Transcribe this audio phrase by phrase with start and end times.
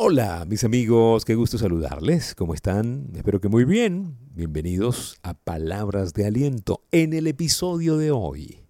[0.00, 2.36] Hola mis amigos, qué gusto saludarles.
[2.36, 3.08] ¿Cómo están?
[3.16, 4.16] Espero que muy bien.
[4.32, 8.60] Bienvenidos a Palabras de Aliento en el episodio de hoy.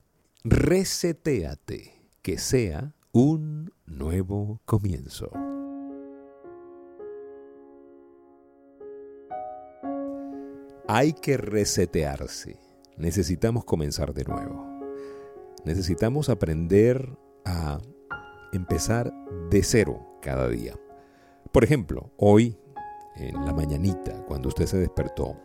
[0.43, 5.31] Resetéate, que sea un nuevo comienzo.
[10.89, 12.59] Hay que resetearse.
[12.97, 14.67] Necesitamos comenzar de nuevo.
[15.67, 17.07] Necesitamos aprender
[17.45, 17.83] a
[18.55, 19.13] empezar
[19.51, 20.75] de cero cada día.
[21.53, 22.57] Por ejemplo, hoy,
[23.17, 25.37] en la mañanita, cuando usted se despertó,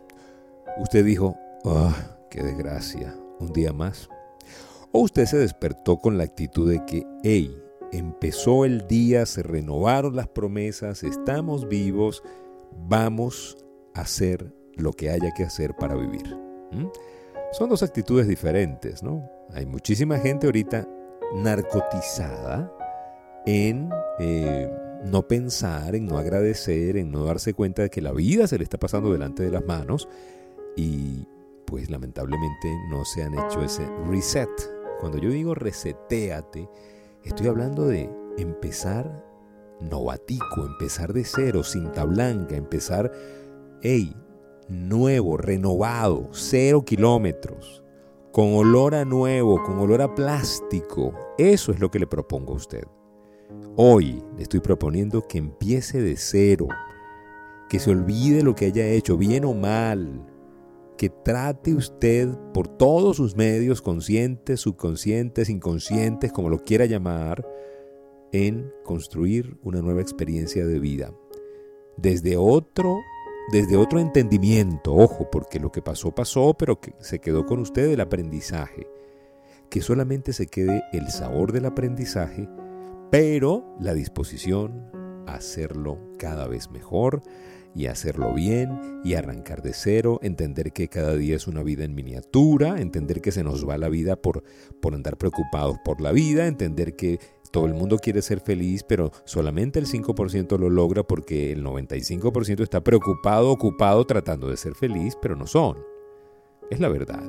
[0.78, 3.16] usted dijo, ¡ah, qué desgracia!
[3.40, 4.08] Un día más.
[4.92, 7.60] O usted se despertó con la actitud de que, hey,
[7.92, 12.22] empezó el día, se renovaron las promesas, estamos vivos,
[12.88, 13.56] vamos
[13.94, 16.36] a hacer lo que haya que hacer para vivir.
[17.52, 19.28] Son dos actitudes diferentes, ¿no?
[19.52, 20.88] Hay muchísima gente ahorita
[21.36, 22.72] narcotizada
[23.46, 24.70] en eh,
[25.04, 28.64] no pensar, en no agradecer, en no darse cuenta de que la vida se le
[28.64, 30.08] está pasando delante de las manos
[30.76, 31.26] y
[31.66, 34.48] pues lamentablemente no se han hecho ese reset.
[35.00, 36.68] Cuando yo digo resetéate,
[37.22, 39.24] estoy hablando de empezar
[39.80, 43.12] novatico, empezar de cero, cinta blanca, empezar,
[43.82, 44.16] hey,
[44.68, 47.82] nuevo, renovado, cero kilómetros,
[48.32, 51.12] con olor a nuevo, con olor a plástico.
[51.36, 52.84] Eso es lo que le propongo a usted.
[53.76, 56.68] Hoy le estoy proponiendo que empiece de cero,
[57.68, 60.24] que se olvide lo que haya hecho, bien o mal,
[60.96, 67.44] que trate usted por todos sus medios, conscientes, subconscientes, inconscientes, como lo quiera llamar,
[68.30, 71.12] en construir una nueva experiencia de vida.
[71.96, 73.00] Desde otro,
[73.50, 77.90] desde otro entendimiento, ojo, porque lo que pasó pasó, pero que se quedó con usted
[77.90, 78.88] el aprendizaje.
[79.68, 82.48] Que solamente se quede el sabor del aprendizaje
[83.10, 84.90] pero la disposición
[85.26, 87.22] a hacerlo cada vez mejor
[87.74, 91.94] y hacerlo bien y arrancar de cero, entender que cada día es una vida en
[91.94, 94.44] miniatura, entender que se nos va la vida por,
[94.80, 97.18] por andar preocupados por la vida, entender que
[97.50, 102.62] todo el mundo quiere ser feliz, pero solamente el 5% lo logra porque el 95%
[102.62, 105.78] está preocupado, ocupado, tratando de ser feliz, pero no son.
[106.70, 107.28] Es la verdad.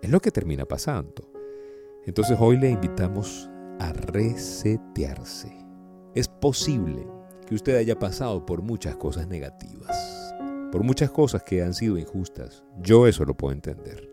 [0.00, 1.30] Es lo que termina pasando.
[2.06, 3.50] Entonces hoy le invitamos
[3.82, 5.52] a resetearse.
[6.14, 7.04] Es posible
[7.46, 10.32] que usted haya pasado por muchas cosas negativas,
[10.70, 12.62] por muchas cosas que han sido injustas.
[12.80, 14.08] Yo eso lo puedo entender.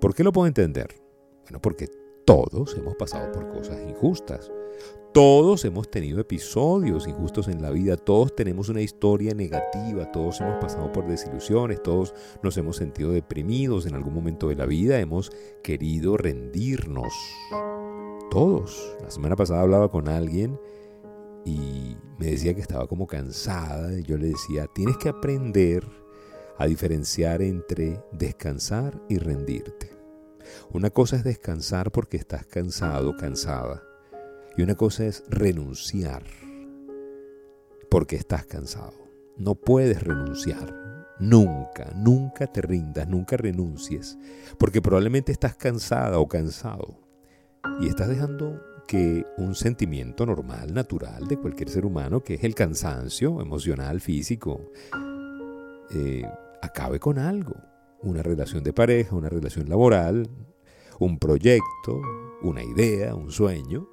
[0.00, 0.94] ¿Por qué lo puedo entender?
[1.42, 1.88] Bueno, porque
[2.24, 4.48] todos hemos pasado por cosas injustas.
[5.12, 10.62] Todos hemos tenido episodios injustos en la vida, todos tenemos una historia negativa, todos hemos
[10.62, 12.14] pasado por desilusiones, todos
[12.44, 15.32] nos hemos sentido deprimidos en algún momento de la vida, hemos
[15.64, 17.12] querido rendirnos.
[18.38, 18.96] Todos.
[19.02, 20.60] La semana pasada hablaba con alguien
[21.44, 23.98] y me decía que estaba como cansada.
[23.98, 25.84] Yo le decía, tienes que aprender
[26.56, 29.90] a diferenciar entre descansar y rendirte.
[30.70, 33.82] Una cosa es descansar porque estás cansado, cansada.
[34.56, 36.22] Y una cosa es renunciar
[37.90, 38.94] porque estás cansado.
[39.36, 41.16] No puedes renunciar.
[41.18, 44.16] Nunca, nunca te rindas, nunca renuncies,
[44.60, 47.07] porque probablemente estás cansada o cansado
[47.80, 52.54] y estás dejando que un sentimiento normal, natural de cualquier ser humano, que es el
[52.54, 54.70] cansancio emocional, físico,
[55.90, 56.26] eh,
[56.62, 57.54] acabe con algo.
[58.02, 60.28] Una relación de pareja, una relación laboral,
[60.98, 62.00] un proyecto,
[62.42, 63.88] una idea, un sueño.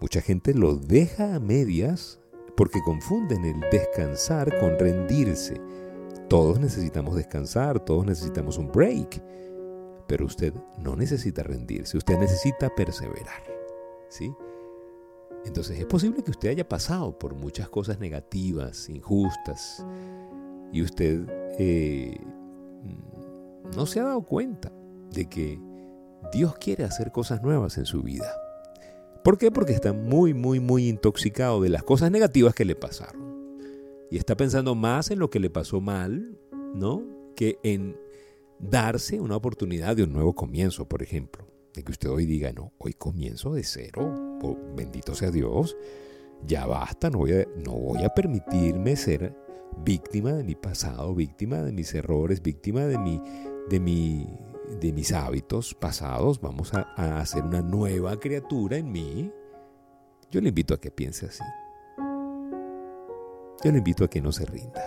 [0.00, 2.20] Mucha gente lo deja a medias
[2.56, 5.60] porque confunden el descansar con rendirse.
[6.28, 9.22] Todos necesitamos descansar, todos necesitamos un break
[10.10, 13.44] pero usted no necesita rendirse, usted necesita perseverar.
[14.08, 14.34] ¿sí?
[15.44, 19.86] Entonces es posible que usted haya pasado por muchas cosas negativas, injustas,
[20.72, 21.20] y usted
[21.60, 22.20] eh,
[23.76, 24.72] no se ha dado cuenta
[25.12, 25.60] de que
[26.32, 28.34] Dios quiere hacer cosas nuevas en su vida.
[29.22, 29.52] ¿Por qué?
[29.52, 33.60] Porque está muy, muy, muy intoxicado de las cosas negativas que le pasaron.
[34.10, 36.36] Y está pensando más en lo que le pasó mal,
[36.74, 37.04] ¿no?
[37.36, 37.96] Que en
[38.60, 41.46] darse una oportunidad de un nuevo comienzo, por ejemplo.
[41.74, 44.12] De que usted hoy diga, no, hoy comienzo de cero,
[44.74, 45.76] bendito sea Dios,
[46.44, 49.36] ya basta, no voy, a, no voy a permitirme ser
[49.84, 53.22] víctima de mi pasado, víctima de mis errores, víctima de, mi,
[53.68, 54.36] de, mi,
[54.80, 59.30] de mis hábitos pasados, vamos a, a hacer una nueva criatura en mí.
[60.32, 61.44] Yo le invito a que piense así.
[63.62, 64.82] Yo le invito a que no se rinda.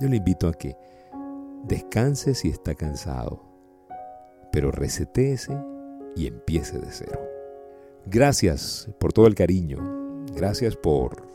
[0.00, 0.76] Yo le invito a que
[1.66, 3.42] Descanse si está cansado,
[4.52, 5.52] pero resetéese
[6.14, 7.20] y empiece de cero.
[8.06, 11.26] Gracias por todo el cariño, gracias por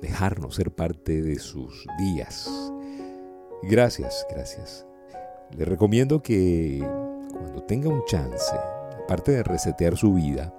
[0.00, 2.50] dejarnos ser parte de sus días.
[3.62, 4.86] Gracias, gracias.
[5.54, 6.82] Le recomiendo que
[7.30, 8.54] cuando tenga un chance,
[9.04, 10.54] aparte de resetear su vida,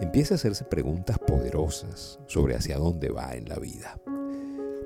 [0.00, 3.98] empiece a hacerse preguntas poderosas sobre hacia dónde va en la vida.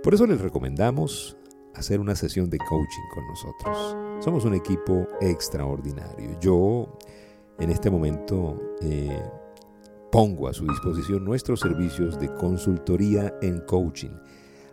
[0.02, 1.37] Por eso les recomendamos
[1.75, 4.25] hacer una sesión de coaching con nosotros.
[4.25, 6.38] Somos un equipo extraordinario.
[6.40, 6.99] Yo
[7.58, 9.22] en este momento eh,
[10.11, 14.17] pongo a su disposición nuestros servicios de consultoría en coaching.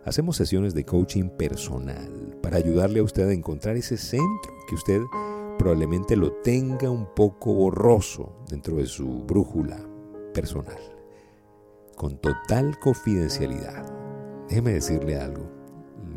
[0.04, 5.02] Hacemos sesiones de coaching personal para ayudarle a usted a encontrar ese centro que usted
[5.58, 9.78] probablemente lo tenga un poco borroso dentro de su brújula
[10.32, 10.78] personal.
[11.96, 13.84] Con total confidencialidad.
[14.48, 15.57] Déjeme decirle algo.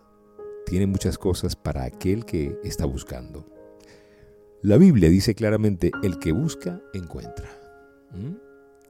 [0.66, 3.46] tiene muchas cosas para aquel que está buscando.
[4.62, 7.50] La Biblia dice claramente, el que busca, encuentra.
[8.12, 8.36] ¿Mm?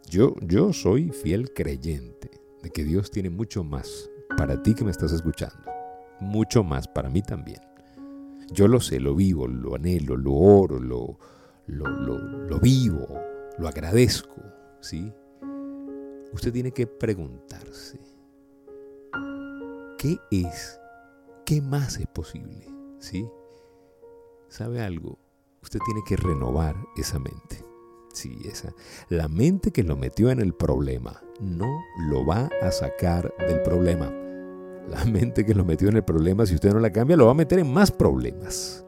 [0.09, 2.31] Yo, yo soy fiel creyente
[2.61, 5.71] de que Dios tiene mucho más para ti que me estás escuchando.
[6.19, 7.61] Mucho más para mí también.
[8.51, 11.19] Yo lo sé, lo vivo, lo anhelo, lo oro, lo,
[11.67, 13.07] lo, vivo,
[13.57, 14.41] lo agradezco.
[14.79, 15.13] ¿sí?
[16.33, 17.99] Usted tiene que preguntarse,
[19.97, 20.79] ¿qué es?
[21.45, 22.67] ¿Qué más es posible?
[22.99, 23.27] ¿Sí?
[24.49, 25.19] ¿Sabe algo?
[25.67, 27.63] usted tiene que renovar esa mente.
[28.13, 28.73] Sí, esa.
[29.09, 34.11] La mente que lo metió en el problema no lo va a sacar del problema.
[34.89, 37.31] La mente que lo metió en el problema, si usted no la cambia, lo va
[37.31, 38.86] a meter en más problemas.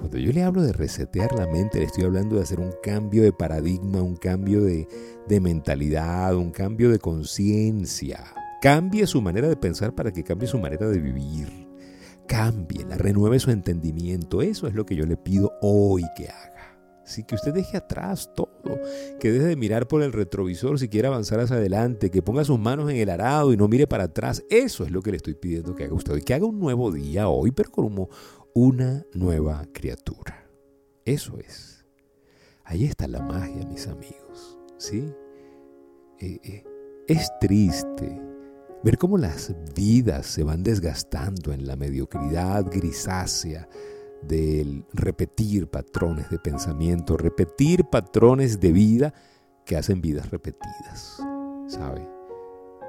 [0.00, 3.22] Cuando yo le hablo de resetear la mente, le estoy hablando de hacer un cambio
[3.22, 4.88] de paradigma, un cambio de,
[5.28, 8.24] de mentalidad, un cambio de conciencia.
[8.60, 11.70] Cambie su manera de pensar para que cambie su manera de vivir
[12.88, 14.40] la renueve su entendimiento.
[14.40, 16.49] Eso es lo que yo le pido hoy que haga.
[17.10, 18.52] Así que usted deje atrás todo,
[19.18, 22.60] que deje de mirar por el retrovisor si quiere avanzar hacia adelante, que ponga sus
[22.60, 24.44] manos en el arado y no mire para atrás.
[24.48, 26.92] Eso es lo que le estoy pidiendo que haga usted hoy, que haga un nuevo
[26.92, 28.10] día hoy, pero como
[28.54, 30.48] una nueva criatura.
[31.04, 31.84] Eso es.
[32.62, 34.56] Ahí está la magia, mis amigos.
[34.78, 35.12] ¿Sí?
[36.20, 36.64] Eh, eh,
[37.08, 38.22] es triste
[38.84, 43.68] ver cómo las vidas se van desgastando en la mediocridad grisácea
[44.22, 49.14] del repetir patrones de pensamiento, repetir patrones de vida
[49.64, 51.22] que hacen vidas repetidas,
[51.66, 52.06] ¿sabe?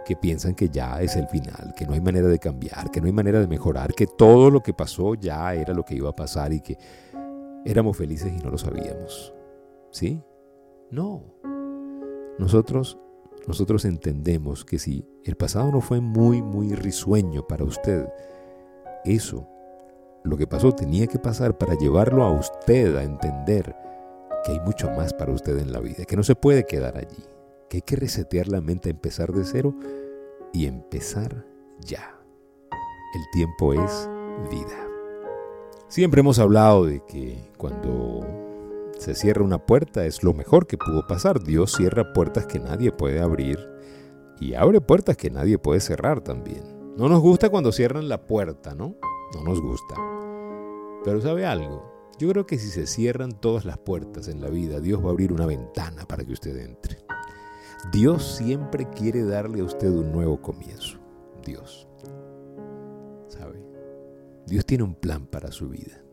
[0.06, 3.08] Que piensan que ya es el final, que no hay manera de cambiar, que no
[3.08, 6.16] hay manera de mejorar, que todo lo que pasó ya era lo que iba a
[6.16, 6.78] pasar y que
[7.66, 9.34] éramos felices y no lo sabíamos.
[9.92, 10.22] ¿Sí?
[10.90, 11.24] No.
[12.40, 12.98] Nosotros
[13.48, 18.08] nosotros entendemos que si el pasado no fue muy, muy risueño para usted,
[19.04, 19.48] eso,
[20.24, 23.76] lo que pasó tenía que pasar para llevarlo a usted a entender
[24.44, 27.24] que hay mucho más para usted en la vida, que no se puede quedar allí,
[27.70, 29.74] que hay que resetear la mente, empezar de cero
[30.54, 31.46] y empezar
[31.80, 32.16] ya.
[33.14, 34.10] El tiempo es
[34.50, 34.88] vida.
[35.88, 38.26] Siempre hemos hablado de que cuando
[38.98, 41.44] se cierra una puerta es lo mejor que pudo pasar.
[41.44, 43.60] Dios cierra puertas que nadie puede abrir
[44.40, 46.64] y abre puertas que nadie puede cerrar también.
[46.96, 48.96] No nos gusta cuando cierran la puerta, ¿no?
[49.34, 50.11] No nos gusta.
[51.04, 51.92] Pero ¿sabe algo?
[52.20, 55.12] Yo creo que si se cierran todas las puertas en la vida, Dios va a
[55.12, 56.98] abrir una ventana para que usted entre.
[57.92, 61.00] Dios siempre quiere darle a usted un nuevo comienzo.
[61.44, 61.88] Dios.
[63.28, 63.64] ¿Sabe?
[64.46, 66.04] Dios tiene un plan para su vida.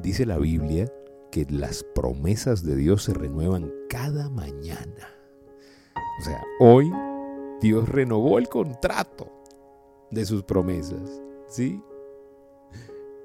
[0.00, 0.92] Dice la Biblia
[1.30, 5.08] que las promesas de Dios se renuevan cada mañana.
[6.20, 6.90] O sea, hoy
[7.60, 9.30] Dios renovó el contrato
[10.10, 11.80] de sus promesas, ¿sí?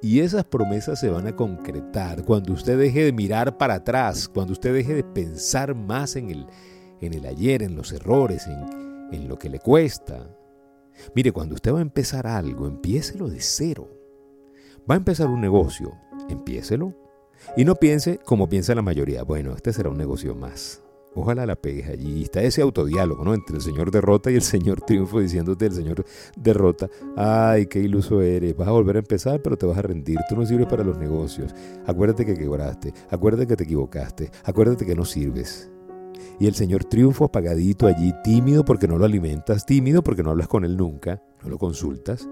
[0.03, 4.51] Y esas promesas se van a concretar cuando usted deje de mirar para atrás, cuando
[4.51, 6.45] usted deje de pensar más en el,
[6.99, 10.29] en el ayer, en los errores, en, en lo que le cuesta.
[11.15, 13.89] Mire, cuando usted va a empezar algo, empiécelo de cero.
[14.91, 15.93] Va a empezar un negocio,
[16.27, 16.93] empiécelo.
[17.55, 20.82] Y no piense como piensa la mayoría, bueno, este será un negocio más.
[21.15, 22.23] Ojalá la pegues allí.
[22.23, 23.33] Está ese autodiálogo, ¿no?
[23.33, 26.05] Entre el Señor derrota y el Señor triunfo, diciéndote el Señor
[26.35, 26.89] derrota.
[27.15, 28.55] Ay, qué iluso eres.
[28.55, 30.19] Vas a volver a empezar, pero te vas a rendir.
[30.27, 31.53] Tú no sirves para los negocios.
[31.85, 32.93] Acuérdate que quebraste.
[33.09, 34.31] Acuérdate que te equivocaste.
[34.43, 35.69] Acuérdate que no sirves.
[36.39, 40.47] Y el Señor triunfo apagadito allí, tímido porque no lo alimentas, tímido porque no hablas
[40.47, 42.27] con Él nunca, no lo consultas.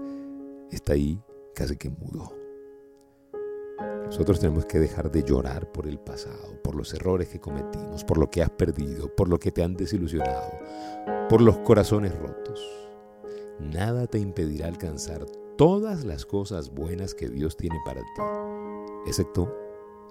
[0.70, 1.20] Está ahí
[1.54, 2.41] casi que mudo.
[4.12, 8.18] Nosotros tenemos que dejar de llorar por el pasado, por los errores que cometimos, por
[8.18, 10.50] lo que has perdido, por lo que te han desilusionado,
[11.30, 12.60] por los corazones rotos.
[13.58, 15.24] Nada te impedirá alcanzar
[15.56, 18.22] todas las cosas buenas que Dios tiene para ti,
[19.06, 19.50] excepto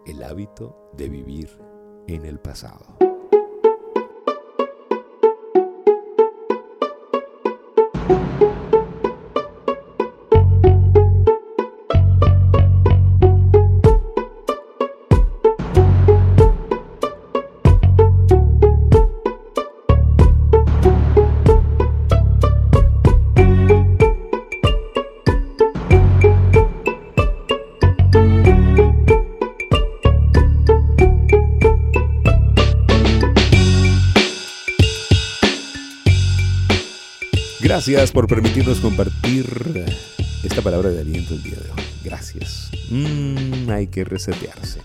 [0.07, 1.49] el hábito de vivir
[2.07, 2.97] en el pasado.
[37.81, 39.43] Gracias por permitirnos compartir
[40.43, 41.83] esta palabra de aliento el día de hoy.
[42.03, 42.69] Gracias.
[42.91, 44.81] Mm, hay que resetearse.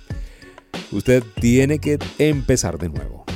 [0.92, 3.26] Usted tiene que empezar de nuevo.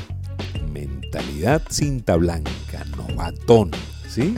[0.72, 3.72] Mentalidad cinta blanca, novatón,
[4.08, 4.34] ¿sí?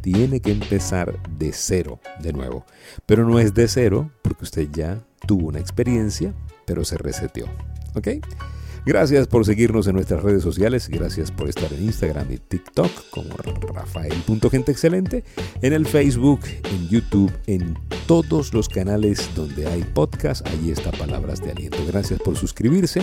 [0.00, 2.66] Tiene que empezar de cero de nuevo.
[3.06, 6.34] Pero no es de cero porque usted ya tuvo una experiencia,
[6.66, 7.46] pero se reseteó.
[7.94, 8.08] ¿Ok?
[8.86, 13.34] Gracias por seguirnos en nuestras redes sociales, gracias por estar en Instagram y TikTok como
[13.72, 15.24] rafael.genteexcelente,
[15.62, 21.40] en el Facebook, en YouTube, en todos los canales donde hay podcast, allí está Palabras
[21.40, 21.78] de Aliento.
[21.86, 23.00] Gracias por suscribirse,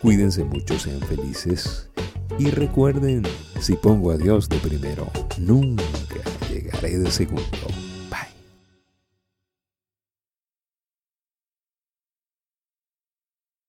[0.00, 1.90] cuídense mucho, sean felices
[2.38, 3.24] y recuerden,
[3.60, 5.84] si pongo a Dios de primero, nunca
[6.48, 7.44] llegaré de segundo.